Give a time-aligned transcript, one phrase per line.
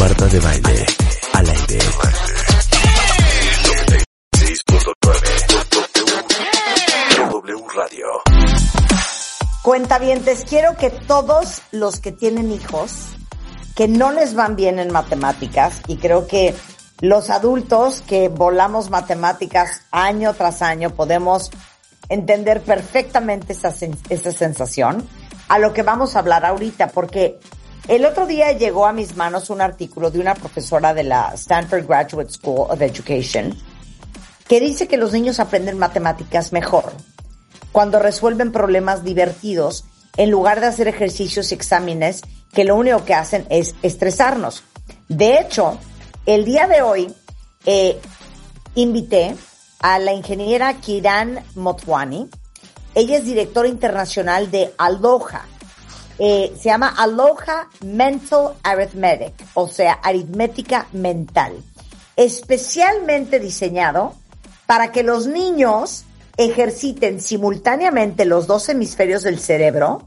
[0.00, 0.86] Marta de baile.
[1.34, 1.78] Al aire.
[7.28, 8.06] W Radio.
[9.62, 13.08] Cuentavientes, quiero que todos los que tienen hijos
[13.76, 16.54] que no les van bien en matemáticas, y creo que
[17.02, 21.50] los adultos que volamos matemáticas año tras año podemos
[22.08, 23.74] entender perfectamente esa,
[24.08, 25.06] esa sensación,
[25.48, 27.38] a lo que vamos a hablar ahorita, porque
[27.88, 31.86] el otro día llegó a mis manos un artículo de una profesora de la Stanford
[31.86, 33.56] Graduate School of Education
[34.46, 36.92] que dice que los niños aprenden matemáticas mejor
[37.72, 39.84] cuando resuelven problemas divertidos
[40.16, 44.64] en lugar de hacer ejercicios y exámenes que lo único que hacen es estresarnos.
[45.08, 45.78] De hecho,
[46.26, 47.14] el día de hoy
[47.64, 47.98] eh,
[48.74, 49.36] invité
[49.80, 52.28] a la ingeniera Kiran Motwani.
[52.94, 55.46] Ella es directora internacional de Aloha.
[56.22, 61.64] Eh, se llama Aloha Mental Arithmetic, o sea, aritmética mental.
[62.14, 64.14] Especialmente diseñado
[64.66, 66.04] para que los niños
[66.36, 70.02] ejerciten simultáneamente los dos hemisferios del cerebro,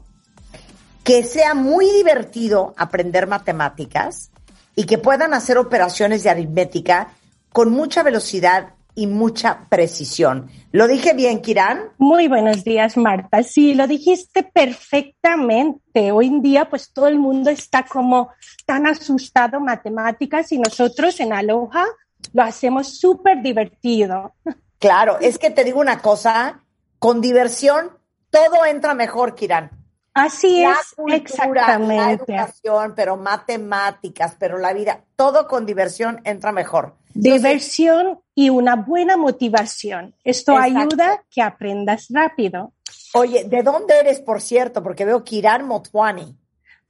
[1.02, 4.30] que sea muy divertido aprender matemáticas
[4.76, 7.08] y que puedan hacer operaciones de aritmética
[7.52, 10.50] con mucha velocidad y mucha precisión.
[10.72, 11.90] ¿Lo dije bien, Kiran?
[11.98, 13.42] Muy buenos días, Marta.
[13.42, 16.12] Sí, lo dijiste perfectamente.
[16.12, 18.30] Hoy en día, pues todo el mundo está como
[18.66, 21.86] tan asustado matemáticas y nosotros en Aloha
[22.32, 24.34] lo hacemos súper divertido.
[24.78, 26.62] Claro, es que te digo una cosa,
[26.98, 27.90] con diversión
[28.34, 29.70] todo entra mejor, Kiran.
[30.14, 31.96] Así la es, cultura, exactamente.
[31.96, 36.94] La educación, pero matemáticas, pero la vida, todo con diversión entra mejor.
[37.14, 40.14] Diversión y una buena motivación.
[40.24, 40.78] Esto Exacto.
[40.78, 42.72] ayuda que aprendas rápido.
[43.14, 44.82] Oye, ¿de dónde eres, por cierto?
[44.82, 46.36] Porque veo Kiran Motwani.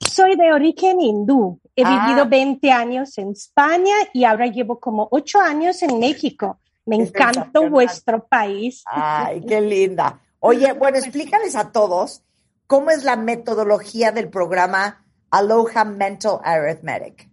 [0.00, 1.60] Soy de origen hindú.
[1.76, 2.06] He Ah.
[2.06, 6.58] vivido 20 años en España y ahora llevo como 8 años en México.
[6.86, 8.82] Me encanta vuestro país.
[8.86, 10.20] Ay, qué linda.
[10.40, 12.22] Oye, bueno, explícales a todos
[12.66, 17.28] cómo es la metodología del programa Aloha Mental Arithmetic.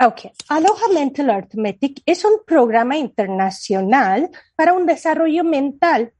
[0.00, 6.12] Ok, Aloha Mental Arithmetic es un programa internacional para un desarrollo mental.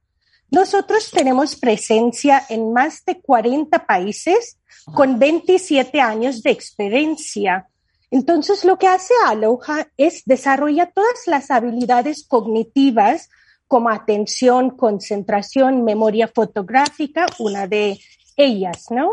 [0.50, 4.58] Nosotros tenemos presencia en más de 40 países
[4.94, 7.68] con 27 años de experiencia.
[8.10, 13.28] Entonces, lo que hace Aloha es desarrollar todas las habilidades cognitivas
[13.66, 18.00] como atención, concentración, memoria fotográfica, una de
[18.38, 19.12] ellas, ¿no?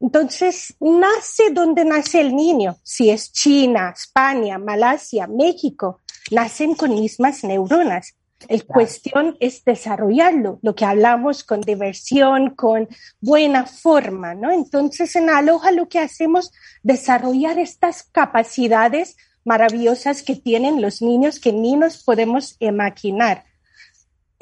[0.00, 2.76] Entonces, nace donde nace el niño.
[2.82, 8.14] Si es China, España, Malasia, México, nacen con mismas neuronas.
[8.48, 8.74] El Claro.
[8.74, 12.88] cuestión es desarrollarlo, lo que hablamos con diversión, con
[13.20, 14.50] buena forma, ¿no?
[14.50, 16.50] Entonces, en Aloha lo que hacemos
[16.82, 23.44] desarrollar estas capacidades maravillosas que tienen los niños que ni nos podemos imaginar.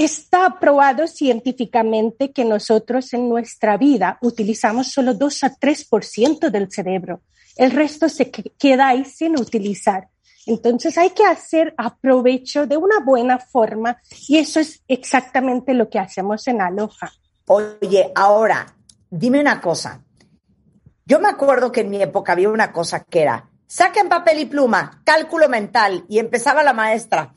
[0.02, 7.20] Está probado científicamente que nosotros en nuestra vida utilizamos solo 2 a 3% del cerebro.
[7.54, 10.08] El resto se que- queda ahí sin utilizar.
[10.44, 13.96] Entonces hay que hacer aprovecho de una buena forma
[14.26, 17.12] y eso es exactamente lo que hacemos en Aloha.
[17.46, 18.74] Oye, ahora,
[19.08, 20.02] dime una cosa.
[21.06, 24.46] Yo me acuerdo que en mi época había una cosa que era, saquen papel y
[24.46, 27.36] pluma, cálculo mental, y empezaba la maestra.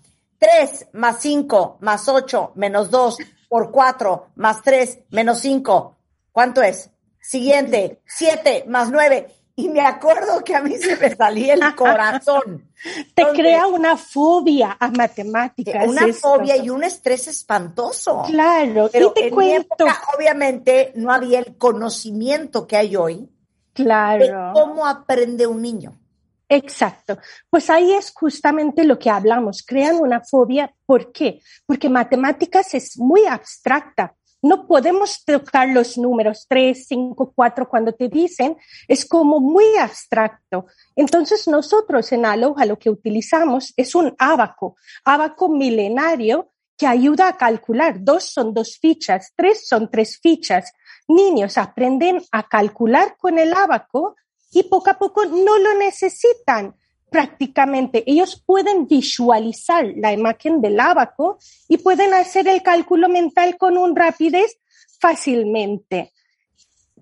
[0.67, 3.17] 3 más 5 más 8 menos 2
[3.49, 5.95] por 4 más 3 menos 5.
[6.31, 6.89] ¿Cuánto es?
[7.19, 9.27] Siguiente, 7 más 9.
[9.57, 12.69] Y me acuerdo que a mí se me salía el corazón.
[13.13, 15.87] Te Entonces, crea una fobia a matemáticas.
[15.87, 16.35] una esto.
[16.35, 18.23] fobia y un estrés espantoso.
[18.27, 19.63] Claro, Pero y te en mi cuento.
[19.87, 23.29] época, obviamente, no había el conocimiento que hay hoy
[23.75, 24.51] de Claro.
[24.53, 25.97] cómo aprende un niño.
[26.47, 27.17] Exacto.
[27.49, 29.63] Pues ahí es justamente lo que hablamos.
[29.65, 30.73] Crean una fobia.
[30.85, 31.41] ¿Por qué?
[31.65, 34.15] Porque matemáticas es muy abstracta.
[34.41, 38.57] No podemos tocar los números 3, 5, 4 cuando te dicen.
[38.87, 40.67] Es como muy abstracto.
[40.95, 47.37] Entonces nosotros en Aloha lo que utilizamos es un abaco, abaco milenario que ayuda a
[47.37, 47.95] calcular.
[48.03, 50.73] Dos son dos fichas, tres son tres fichas.
[51.07, 54.15] Niños aprenden a calcular con el abaco
[54.55, 56.73] y poco a poco no lo necesitan.
[57.07, 58.03] prácticamente.
[58.07, 61.37] Ellos pueden visualizar la imagen del abaco
[61.69, 64.57] y pueden hacer el cálculo mental con un rapidez
[64.99, 66.11] fácilmente.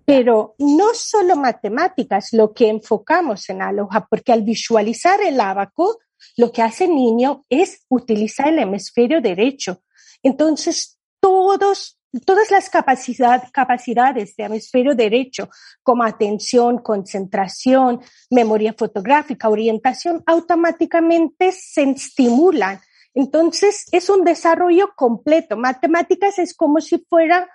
[0.05, 5.97] Pero no solo matemáticas lo que enfocamos en Aloha, porque al visualizar el abaco,
[6.37, 9.81] lo que hace el niño es utilizar el hemisferio derecho.
[10.21, 15.49] Entonces, todos, todas las capacidad, capacidades de hemisferio derecho,
[15.81, 22.79] como atención, concentración, memoria fotográfica, orientación, automáticamente se estimulan.
[23.13, 25.57] Entonces, es un desarrollo completo.
[25.57, 27.49] Matemáticas es como si fuera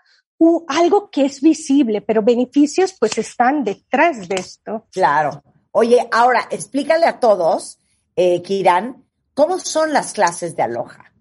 [0.68, 4.86] algo que es visible, pero beneficios pues están detrás de esto.
[4.92, 5.42] Claro.
[5.72, 7.78] Oye, ahora explícale a todos,
[8.16, 11.12] eh, Kiran, ¿cómo son las clases de Aloha?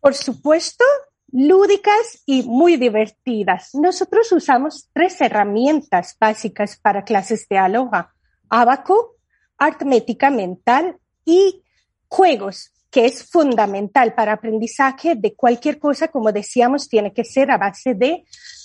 [0.00, 0.84] Por supuesto,
[1.32, 3.70] lúdicas y muy divertidas.
[3.74, 8.12] Nosotros usamos tres herramientas básicas para clases de Aloha.
[8.48, 9.16] Abaco,
[9.58, 11.62] artmética mental y
[12.08, 17.58] juegos que es fundamental para aprendizaje de cualquier cosa, como decíamos, tiene que ser a
[17.58, 18.24] base de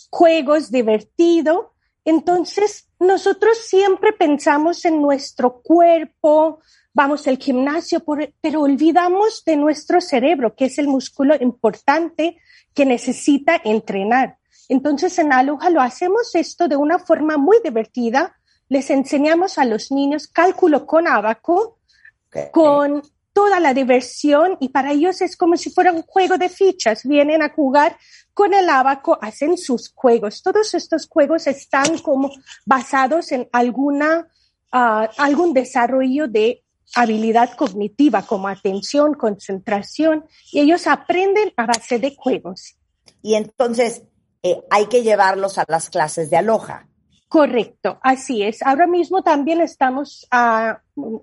[0.10, 1.74] juegos divertido.
[2.06, 6.62] Entonces, nosotros siempre pensamos en nuestro cuerpo,
[6.94, 8.04] vamos al gimnasio,
[8.42, 12.38] pero olvidamos de nuestro cerebro, que es el músculo importante
[12.74, 14.38] que necesita entrenar.
[14.70, 18.36] Entonces, en Aloha lo hacemos esto de una forma muy divertida.
[18.70, 21.80] Les enseñamos a los niños cálculo con abaco,
[22.52, 23.02] con
[23.34, 27.04] toda la diversión y para ellos es como si fuera un juego de fichas.
[27.04, 27.98] Vienen a jugar
[28.34, 30.42] con el abaco, hacen sus juegos.
[30.42, 32.32] Todos estos juegos están como
[32.66, 34.28] basados en alguna,
[34.74, 36.61] uh, algún desarrollo de
[36.96, 42.76] habilidad cognitiva como atención, concentración y ellos aprenden a base de juegos.
[43.22, 44.04] Y entonces
[44.44, 46.88] eh, hay que llevarlos a las clases de aloja.
[47.32, 48.62] Correcto, así es.
[48.62, 50.74] Ahora mismo también estamos uh,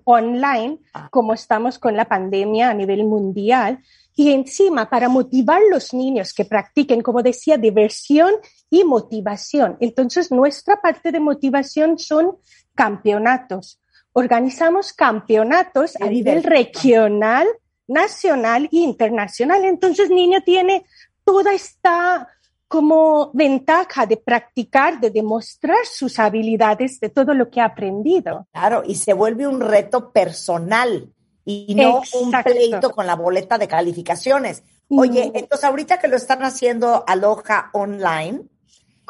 [0.05, 1.07] online, ah.
[1.11, 3.83] como estamos con la pandemia a nivel mundial,
[4.15, 8.33] y encima para motivar a los niños que practiquen, como decía, diversión
[8.71, 9.77] y motivación.
[9.79, 12.37] Entonces, nuestra parte de motivación son
[12.73, 13.79] campeonatos.
[14.19, 17.47] Organizamos campeonatos a nivel regional,
[17.87, 19.63] nacional e internacional.
[19.65, 20.85] Entonces, niño tiene
[21.23, 22.27] toda esta
[22.67, 28.47] como ventaja de practicar, de demostrar sus habilidades, de todo lo que ha aprendido.
[28.51, 31.11] Claro, y se vuelve un reto personal
[31.43, 34.61] y no un pleito con la boleta de calificaciones.
[34.87, 38.43] Oye, entonces ahorita que lo están haciendo Aloha Online,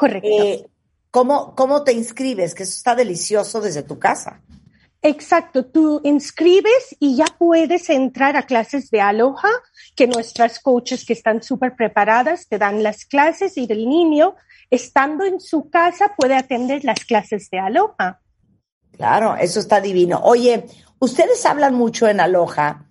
[0.00, 0.28] Correcto.
[0.30, 0.66] Eh,
[1.10, 2.54] ¿cómo, ¿cómo te inscribes?
[2.54, 4.40] Que eso está delicioso desde tu casa.
[5.02, 9.48] Exacto, tú inscribes y ya puedes entrar a clases de Aloha,
[9.96, 14.34] que nuestras coaches que están súper preparadas te dan las clases y el niño,
[14.68, 18.20] estando en su casa, puede atender las clases de Aloha.
[18.92, 20.20] Claro, eso está divino.
[20.22, 20.66] Oye,
[20.98, 22.86] ustedes hablan mucho en Aloha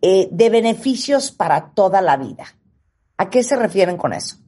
[0.00, 2.46] eh, de beneficios para toda la vida.
[3.18, 4.41] ¿A qué se refieren con eso?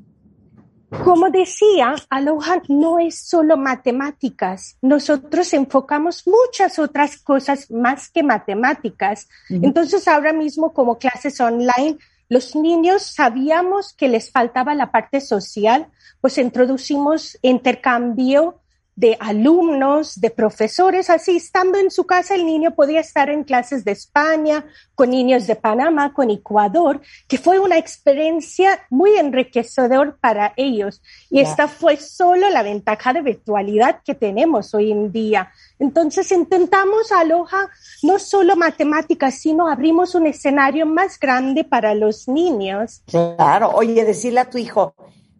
[1.03, 4.77] Como decía, Aloha no es solo matemáticas.
[4.83, 9.29] Nosotros enfocamos muchas otras cosas más que matemáticas.
[9.49, 11.99] Entonces, ahora mismo como clases online,
[12.29, 15.89] los niños sabíamos que les faltaba la parte social,
[16.21, 18.61] pues introducimos intercambio
[18.97, 23.85] de alumnos, de profesores, así estando en su casa el niño podía estar en clases
[23.85, 30.53] de España, con niños de Panamá, con Ecuador, que fue una experiencia muy enriquecedor para
[30.57, 31.03] ellos.
[31.31, 35.51] Y esta fue solo la ventaja de virtualidad que tenemos hoy en día.
[35.79, 37.69] Entonces intentamos Aloha
[38.03, 43.03] no solo matemáticas, sino abrimos un escenario más grande para los niños.
[43.07, 44.95] Claro, oye, decirle a tu hijo,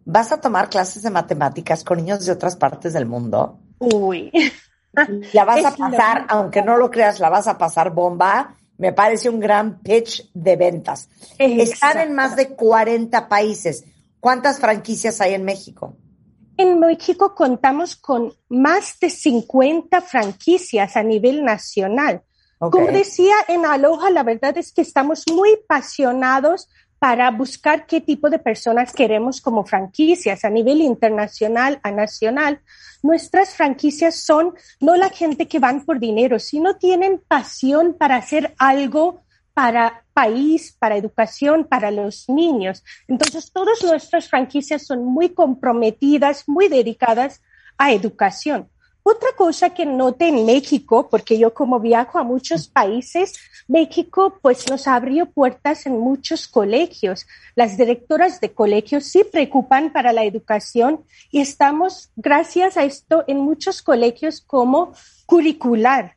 [0.05, 3.59] ¿Vas a tomar clases de matemáticas con niños de otras partes del mundo?
[3.79, 4.31] Uy.
[5.33, 8.55] La vas a pasar, aunque no lo creas, la vas a pasar bomba.
[8.77, 11.09] Me parece un gran pitch de ventas.
[11.39, 13.85] Están en más de 40 países.
[14.19, 15.97] ¿Cuántas franquicias hay en México?
[16.57, 22.21] En México contamos con más de 50 franquicias a nivel nacional.
[22.57, 26.69] Como decía en Aloha, la verdad es que estamos muy apasionados
[27.05, 32.61] para buscar qué tipo de personas queremos como franquicias a nivel internacional, a nacional.
[33.03, 38.55] Nuestras franquicias son no la gente que van por dinero, sino tienen pasión para hacer
[38.57, 39.21] algo
[39.53, 42.83] para país, para educación, para los niños.
[43.07, 47.39] Entonces, todas nuestras franquicias son muy comprometidas, muy dedicadas
[47.77, 48.67] a educación.
[49.07, 53.35] Otra cosa que noté en México, porque yo como viajo a muchos países,
[53.67, 57.27] México pues nos abrió puertas en muchos colegios.
[57.53, 63.41] Las directoras de colegios sí preocupan para la educación y estamos, gracias a esto, en
[63.41, 64.93] muchos colegios como
[65.27, 66.15] curricular.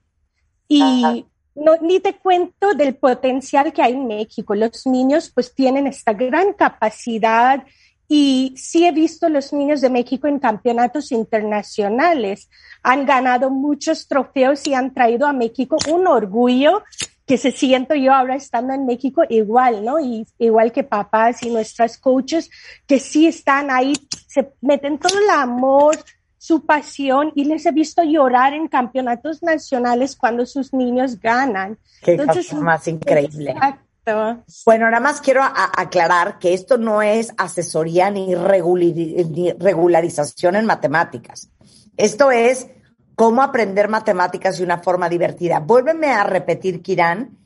[0.66, 4.54] Y no, ni te cuento del potencial que hay en México.
[4.54, 7.62] Los niños pues tienen esta gran capacidad
[8.08, 12.48] y sí he visto los niños de México en campeonatos internacionales.
[12.82, 16.82] Han ganado muchos trofeos y han traído a México un orgullo
[17.26, 20.00] que se siento yo ahora estando en México igual, ¿no?
[20.00, 22.50] Y igual que papás y nuestras coaches
[22.86, 23.92] que sí están ahí,
[24.26, 25.98] se meten todo el amor,
[26.38, 31.76] su pasión y les he visto llorar en campeonatos nacionales cuando sus niños ganan.
[32.00, 33.50] Qué Entonces, más increíble.
[33.50, 33.87] Exacto.
[34.64, 41.50] Bueno, nada más quiero aclarar que esto no es asesoría ni regularización en matemáticas.
[41.96, 42.68] Esto es
[43.14, 45.58] cómo aprender matemáticas de una forma divertida.
[45.58, 47.36] Vuélveme a repetir, Kiran,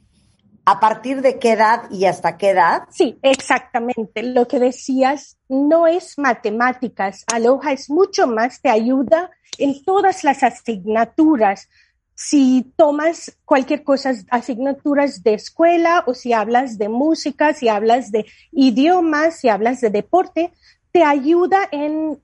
[0.66, 2.82] ¿a partir de qué edad y hasta qué edad?
[2.90, 4.22] Sí, exactamente.
[4.22, 7.24] Lo que decías no es matemáticas.
[7.32, 11.68] Aloha es mucho más, te ayuda en todas las asignaturas.
[12.14, 18.26] Si tomas cualquier cosa, asignaturas de escuela o si hablas de música, si hablas de
[18.52, 20.52] idiomas, si hablas de deporte,
[20.92, 22.18] te ayuda en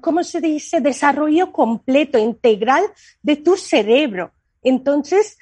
[0.00, 0.80] ¿cómo se dice?
[0.80, 2.84] Desarrollo completo, integral
[3.22, 4.32] de tu cerebro.
[4.62, 5.36] Entonces,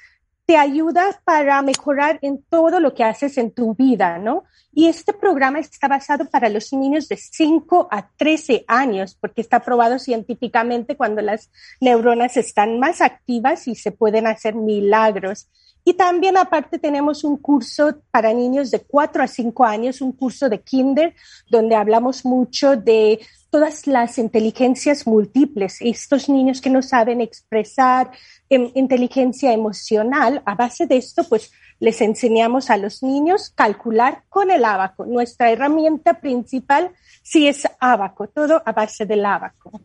[0.45, 4.43] te ayuda para mejorar en todo lo que haces en tu vida, ¿no?
[4.73, 9.59] Y este programa está basado para los niños de 5 a 13 años, porque está
[9.59, 11.49] probado científicamente cuando las
[11.81, 15.49] neuronas están más activas y se pueden hacer milagros.
[15.83, 20.47] Y también aparte tenemos un curso para niños de 4 a 5 años, un curso
[20.47, 21.15] de kinder,
[21.49, 23.19] donde hablamos mucho de
[23.51, 28.09] todas las inteligencias múltiples, estos niños que no saben expresar
[28.49, 34.51] em, inteligencia emocional, a base de esto, pues les enseñamos a los niños calcular con
[34.51, 35.05] el abaco.
[35.05, 36.91] Nuestra herramienta principal
[37.21, 39.81] sí es abaco, todo a base del abaco.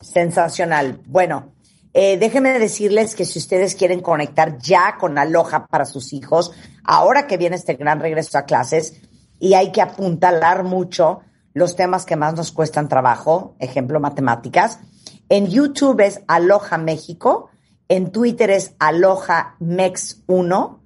[0.00, 1.00] Sensacional.
[1.06, 1.52] Bueno,
[1.92, 6.52] eh, déjenme decirles que si ustedes quieren conectar ya con Aloha para sus hijos,
[6.84, 9.00] ahora que viene este gran regreso a clases
[9.40, 14.80] y hay que apuntalar mucho, los temas que más nos cuestan trabajo, ejemplo, matemáticas.
[15.28, 17.50] En YouTube es Aloha México,
[17.88, 20.80] en Twitter es Aloha Mex 1,